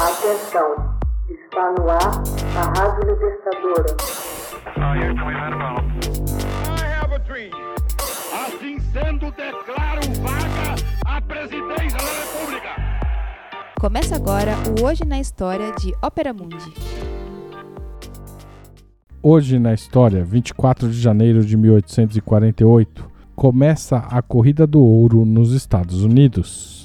Atenção, 0.00 0.96
está 1.28 1.72
no 1.72 1.90
ar 1.90 1.98
a 2.56 2.80
Rádio 2.80 3.10
Libertadora. 3.10 3.96
Assim 8.32 8.78
sendo, 8.92 9.32
declaro 9.32 10.00
vaga 10.22 10.76
a 11.04 11.20
presidência 11.20 11.98
da 11.98 12.12
República. 12.12 12.68
Começa 13.80 14.14
agora 14.14 14.52
o 14.78 14.84
Hoje 14.86 15.04
na 15.04 15.18
História 15.18 15.72
de 15.72 15.92
Ópera 16.00 16.32
Mundi. 16.32 16.72
Hoje 19.20 19.58
na 19.58 19.74
história, 19.74 20.24
24 20.24 20.88
de 20.88 21.00
janeiro 21.00 21.44
de 21.44 21.56
1848, 21.56 23.10
começa 23.34 23.96
a 23.96 24.22
Corrida 24.22 24.64
do 24.64 24.80
Ouro 24.80 25.24
nos 25.24 25.52
Estados 25.52 26.04
Unidos. 26.04 26.78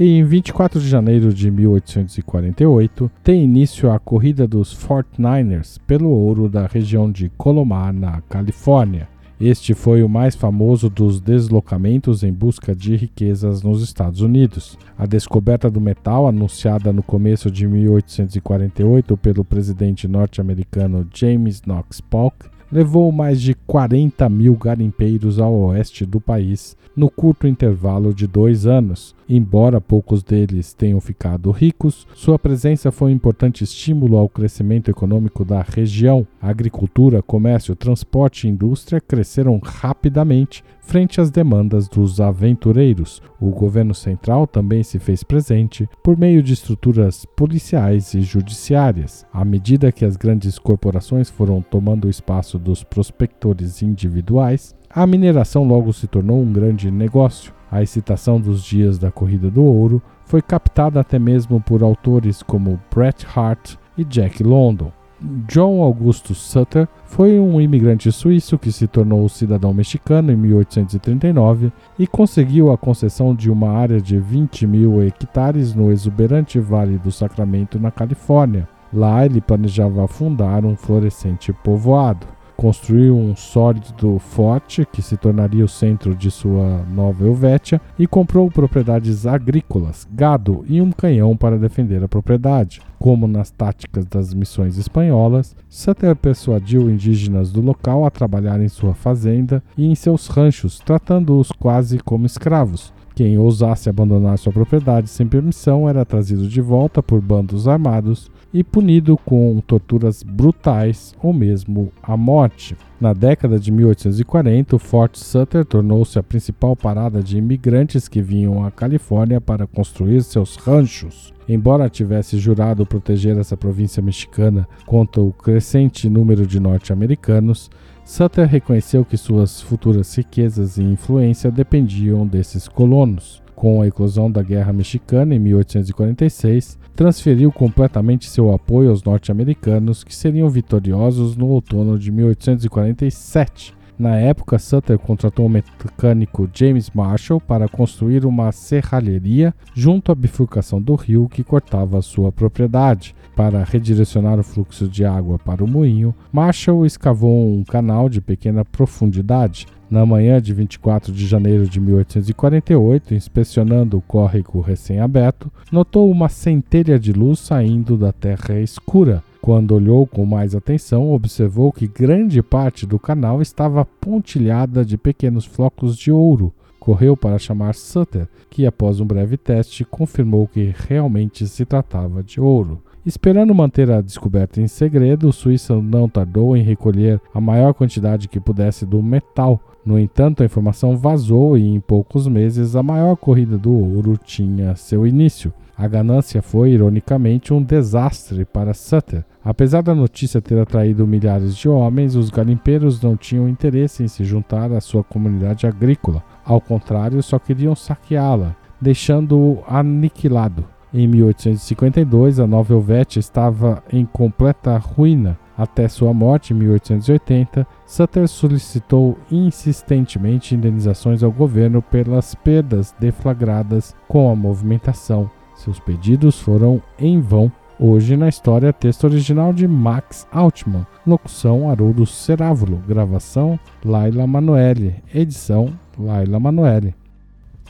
E 0.00 0.18
em 0.18 0.22
24 0.22 0.78
de 0.80 0.88
janeiro 0.88 1.34
de 1.34 1.50
1848, 1.50 3.10
tem 3.24 3.42
início 3.42 3.90
a 3.90 3.98
corrida 3.98 4.46
dos 4.46 4.72
49ers 4.72 5.76
pelo 5.88 6.10
ouro 6.10 6.48
da 6.48 6.68
região 6.68 7.10
de 7.10 7.28
Colomar, 7.36 7.92
na 7.92 8.20
Califórnia. 8.20 9.08
Este 9.40 9.74
foi 9.74 10.04
o 10.04 10.08
mais 10.08 10.36
famoso 10.36 10.88
dos 10.88 11.20
deslocamentos 11.20 12.22
em 12.22 12.32
busca 12.32 12.76
de 12.76 12.94
riquezas 12.94 13.60
nos 13.64 13.82
Estados 13.82 14.20
Unidos. 14.20 14.78
A 14.96 15.04
descoberta 15.04 15.68
do 15.68 15.80
metal, 15.80 16.28
anunciada 16.28 16.92
no 16.92 17.02
começo 17.02 17.50
de 17.50 17.66
1848 17.66 19.16
pelo 19.16 19.44
presidente 19.44 20.06
norte-americano 20.06 21.08
James 21.12 21.60
Knox 21.60 22.00
Polk, 22.00 22.46
levou 22.70 23.10
mais 23.10 23.40
de 23.40 23.54
40 23.66 24.28
mil 24.28 24.54
garimpeiros 24.54 25.38
ao 25.38 25.52
oeste 25.54 26.04
do 26.04 26.20
país 26.20 26.76
no 26.94 27.08
curto 27.08 27.46
intervalo 27.46 28.12
de 28.12 28.26
dois 28.26 28.66
anos. 28.66 29.14
Embora 29.28 29.80
poucos 29.80 30.22
deles 30.22 30.72
tenham 30.72 31.00
ficado 31.00 31.50
ricos, 31.50 32.06
sua 32.14 32.38
presença 32.38 32.90
foi 32.90 33.12
um 33.12 33.14
importante 33.14 33.62
estímulo 33.62 34.16
ao 34.16 34.28
crescimento 34.28 34.90
econômico 34.90 35.44
da 35.44 35.62
região. 35.62 36.26
A 36.42 36.48
agricultura, 36.48 37.22
comércio, 37.22 37.76
transporte 37.76 38.46
e 38.46 38.50
indústria 38.50 39.00
cresceram 39.00 39.60
rapidamente 39.62 40.64
frente 40.88 41.20
às 41.20 41.30
demandas 41.30 41.86
dos 41.86 42.18
aventureiros. 42.18 43.20
O 43.38 43.50
governo 43.50 43.94
central 43.94 44.46
também 44.46 44.82
se 44.82 44.98
fez 44.98 45.22
presente 45.22 45.86
por 46.02 46.16
meio 46.16 46.42
de 46.42 46.54
estruturas 46.54 47.26
policiais 47.36 48.14
e 48.14 48.22
judiciárias. 48.22 49.26
À 49.30 49.44
medida 49.44 49.92
que 49.92 50.06
as 50.06 50.16
grandes 50.16 50.58
corporações 50.58 51.28
foram 51.28 51.60
tomando 51.60 52.06
o 52.06 52.10
espaço 52.10 52.58
dos 52.58 52.82
prospectores 52.82 53.82
individuais, 53.82 54.74
a 54.88 55.06
mineração 55.06 55.62
logo 55.62 55.92
se 55.92 56.06
tornou 56.06 56.40
um 56.40 56.50
grande 56.50 56.90
negócio. 56.90 57.52
A 57.70 57.82
excitação 57.82 58.40
dos 58.40 58.64
dias 58.64 58.98
da 58.98 59.10
Corrida 59.10 59.50
do 59.50 59.62
Ouro 59.62 60.02
foi 60.24 60.40
captada 60.40 61.00
até 61.00 61.18
mesmo 61.18 61.60
por 61.60 61.82
autores 61.82 62.42
como 62.42 62.80
Bret 62.94 63.26
Hart 63.36 63.74
e 63.98 64.04
Jack 64.04 64.42
London. 64.42 64.90
John 65.20 65.82
Augustus 65.82 66.38
Sutter 66.38 66.86
foi 67.04 67.40
um 67.40 67.60
imigrante 67.60 68.12
suíço 68.12 68.56
que 68.56 68.70
se 68.70 68.86
tornou 68.86 69.28
cidadão 69.28 69.74
mexicano 69.74 70.30
em 70.30 70.36
1839 70.36 71.72
e 71.98 72.06
conseguiu 72.06 72.70
a 72.70 72.78
concessão 72.78 73.34
de 73.34 73.50
uma 73.50 73.70
área 73.70 74.00
de 74.00 74.18
20 74.18 74.66
mil 74.66 75.02
hectares 75.02 75.74
no 75.74 75.90
exuberante 75.90 76.60
Vale 76.60 76.98
do 76.98 77.10
Sacramento, 77.10 77.80
na 77.80 77.90
Califórnia. 77.90 78.68
Lá 78.92 79.26
ele 79.26 79.40
planejava 79.40 80.06
fundar 80.06 80.64
um 80.64 80.76
florescente 80.76 81.52
povoado 81.52 82.37
construiu 82.58 83.16
um 83.16 83.36
sólido 83.36 84.18
forte 84.18 84.84
que 84.92 85.00
se 85.00 85.16
tornaria 85.16 85.64
o 85.64 85.68
centro 85.68 86.12
de 86.12 86.28
sua 86.28 86.84
nova 86.92 87.24
Helvétia 87.24 87.80
e 87.96 88.04
comprou 88.04 88.50
propriedades 88.50 89.28
agrícolas, 89.28 90.08
gado 90.10 90.64
e 90.68 90.82
um 90.82 90.90
canhão 90.90 91.36
para 91.36 91.56
defender 91.56 92.02
a 92.02 92.08
propriedade. 92.08 92.82
Como 92.98 93.28
nas 93.28 93.52
táticas 93.52 94.04
das 94.06 94.34
missões 94.34 94.76
espanholas, 94.76 95.54
Sutter 95.70 96.16
persuadiu 96.16 96.90
indígenas 96.90 97.52
do 97.52 97.60
local 97.60 98.04
a 98.04 98.10
trabalhar 98.10 98.60
em 98.60 98.68
sua 98.68 98.92
fazenda 98.92 99.62
e 99.76 99.86
em 99.86 99.94
seus 99.94 100.26
ranchos, 100.26 100.80
tratando-os 100.84 101.52
quase 101.52 102.00
como 102.00 102.26
escravos. 102.26 102.92
Quem 103.18 103.36
ousasse 103.36 103.90
abandonar 103.90 104.38
sua 104.38 104.52
propriedade 104.52 105.10
sem 105.10 105.26
permissão 105.26 105.88
era 105.88 106.04
trazido 106.04 106.46
de 106.46 106.60
volta 106.60 107.02
por 107.02 107.20
bandos 107.20 107.66
armados 107.66 108.30
e 108.54 108.62
punido 108.62 109.16
com 109.16 109.60
torturas 109.66 110.22
brutais 110.22 111.16
ou 111.20 111.32
mesmo 111.32 111.90
a 112.00 112.16
morte. 112.16 112.76
Na 113.00 113.12
década 113.12 113.58
de 113.58 113.72
1840, 113.72 114.76
o 114.76 114.78
Fort 114.78 115.16
Sutter 115.16 115.64
tornou-se 115.64 116.16
a 116.16 116.22
principal 116.22 116.76
parada 116.76 117.20
de 117.20 117.38
imigrantes 117.38 118.06
que 118.06 118.22
vinham 118.22 118.64
à 118.64 118.70
Califórnia 118.70 119.40
para 119.40 119.66
construir 119.66 120.22
seus 120.22 120.54
ranchos. 120.54 121.34
Embora 121.48 121.90
tivesse 121.90 122.38
jurado 122.38 122.86
proteger 122.86 123.36
essa 123.36 123.56
província 123.56 124.00
mexicana 124.00 124.68
contra 124.86 125.20
o 125.20 125.32
crescente 125.32 126.08
número 126.08 126.46
de 126.46 126.60
norte-americanos, 126.60 127.68
Sutter 128.08 128.48
reconheceu 128.48 129.04
que 129.04 129.18
suas 129.18 129.60
futuras 129.60 130.16
riquezas 130.16 130.78
e 130.78 130.82
influência 130.82 131.50
dependiam 131.50 132.26
desses 132.26 132.66
colonos. 132.66 133.42
Com 133.54 133.82
a 133.82 133.86
eclosão 133.86 134.30
da 134.32 134.42
Guerra 134.42 134.72
Mexicana 134.72 135.34
em 135.34 135.38
1846, 135.38 136.78
transferiu 136.96 137.52
completamente 137.52 138.26
seu 138.26 138.50
apoio 138.50 138.88
aos 138.88 139.02
norte-americanos, 139.02 140.02
que 140.02 140.16
seriam 140.16 140.48
vitoriosos 140.48 141.36
no 141.36 141.48
outono 141.48 141.98
de 141.98 142.10
1847. 142.10 143.74
Na 143.98 144.14
época, 144.14 144.60
Sutter 144.60 144.96
contratou 144.96 145.46
o 145.46 145.48
mecânico 145.48 146.48
James 146.54 146.88
Marshall 146.94 147.40
para 147.40 147.68
construir 147.68 148.24
uma 148.24 148.52
serralheria 148.52 149.52
junto 149.74 150.12
à 150.12 150.14
bifurcação 150.14 150.80
do 150.80 150.94
rio 150.94 151.28
que 151.28 151.42
cortava 151.42 152.00
sua 152.00 152.30
propriedade. 152.30 153.12
Para 153.34 153.64
redirecionar 153.64 154.38
o 154.38 154.44
fluxo 154.44 154.88
de 154.88 155.04
água 155.04 155.36
para 155.36 155.64
o 155.64 155.68
moinho, 155.68 156.14
Marshall 156.32 156.86
escavou 156.86 157.52
um 157.52 157.64
canal 157.64 158.08
de 158.08 158.20
pequena 158.20 158.64
profundidade. 158.64 159.66
Na 159.90 160.04
manhã 160.04 160.40
de 160.40 160.52
24 160.52 161.12
de 161.12 161.26
janeiro 161.26 161.66
de 161.66 161.80
1848, 161.80 163.14
inspecionando 163.14 163.96
o 163.96 164.02
córrego 164.02 164.60
recém-aberto, 164.60 165.50
notou 165.72 166.10
uma 166.10 166.28
centelha 166.28 166.98
de 166.98 167.12
luz 167.12 167.40
saindo 167.40 167.96
da 167.96 168.12
terra 168.12 168.60
escura. 168.60 169.24
Quando 169.40 169.72
olhou 169.72 170.06
com 170.06 170.26
mais 170.26 170.54
atenção, 170.54 171.12
observou 171.12 171.72
que 171.72 171.86
grande 171.86 172.42
parte 172.42 172.84
do 172.84 172.98
canal 172.98 173.40
estava 173.40 173.84
pontilhada 173.84 174.84
de 174.84 174.98
pequenos 174.98 175.44
flocos 175.44 175.96
de 175.96 176.10
ouro. 176.10 176.52
Correu 176.78 177.16
para 177.16 177.38
chamar 177.38 177.74
Sutter, 177.74 178.28
que 178.50 178.66
após 178.66 179.00
um 179.00 179.06
breve 179.06 179.36
teste 179.36 179.84
confirmou 179.84 180.46
que 180.46 180.74
realmente 180.88 181.46
se 181.46 181.64
tratava 181.64 182.22
de 182.22 182.40
ouro. 182.40 182.82
Esperando 183.06 183.54
manter 183.54 183.90
a 183.90 184.02
descoberta 184.02 184.60
em 184.60 184.68
segredo, 184.68 185.28
o 185.28 185.32
suíço 185.32 185.80
não 185.80 186.08
tardou 186.08 186.56
em 186.56 186.62
recolher 186.62 187.20
a 187.32 187.40
maior 187.40 187.72
quantidade 187.72 188.28
que 188.28 188.40
pudesse 188.40 188.84
do 188.84 189.02
metal. 189.02 189.60
No 189.84 189.98
entanto, 189.98 190.42
a 190.42 190.46
informação 190.46 190.96
vazou 190.96 191.56
e 191.56 191.66
em 191.66 191.80
poucos 191.80 192.26
meses 192.26 192.76
a 192.76 192.82
maior 192.82 193.16
corrida 193.16 193.56
do 193.56 193.72
ouro 193.72 194.18
tinha 194.22 194.76
seu 194.76 195.06
início. 195.06 195.52
A 195.78 195.86
ganância 195.86 196.42
foi, 196.42 196.72
ironicamente, 196.72 197.54
um 197.54 197.62
desastre 197.62 198.44
para 198.44 198.74
Sutter. 198.74 199.24
Apesar 199.44 199.80
da 199.80 199.94
notícia 199.94 200.42
ter 200.42 200.58
atraído 200.58 201.06
milhares 201.06 201.56
de 201.56 201.68
homens, 201.68 202.16
os 202.16 202.30
garimpeiros 202.30 203.00
não 203.00 203.16
tinham 203.16 203.48
interesse 203.48 204.02
em 204.02 204.08
se 204.08 204.24
juntar 204.24 204.72
à 204.72 204.80
sua 204.80 205.04
comunidade 205.04 205.68
agrícola. 205.68 206.24
Ao 206.44 206.60
contrário, 206.60 207.22
só 207.22 207.38
queriam 207.38 207.76
saqueá-la, 207.76 208.56
deixando-o 208.80 209.62
aniquilado. 209.68 210.64
Em 210.92 211.06
1852, 211.06 212.40
a 212.40 212.46
Nova 212.46 212.74
Helvétia 212.74 213.20
estava 213.20 213.80
em 213.92 214.04
completa 214.04 214.76
ruína. 214.78 215.38
Até 215.56 215.86
sua 215.86 216.12
morte 216.12 216.52
em 216.52 216.56
1880, 216.56 217.64
Sutter 217.86 218.26
solicitou 218.26 219.16
insistentemente 219.30 220.56
indenizações 220.56 221.22
ao 221.22 221.30
governo 221.30 221.80
pelas 221.82 222.34
perdas 222.34 222.92
deflagradas 222.98 223.94
com 224.08 224.28
a 224.30 224.34
movimentação. 224.34 225.30
Seus 225.58 225.78
pedidos 225.80 226.40
foram 226.40 226.80
em 226.98 227.20
vão. 227.20 227.52
Hoje 227.80 228.16
na 228.16 228.28
história, 228.28 228.72
texto 228.72 229.04
original 229.04 229.52
de 229.52 229.66
Max 229.66 230.26
Altman, 230.30 230.86
locução 231.06 231.68
Haroldo 231.68 232.06
Cerávulo, 232.06 232.76
gravação 232.86 233.58
Laila 233.84 234.24
Manoeli, 234.26 235.02
edição 235.12 235.76
Laila 235.98 236.38
Manoeli. 236.38 236.94